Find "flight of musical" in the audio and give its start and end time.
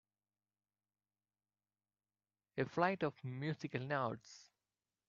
2.65-3.81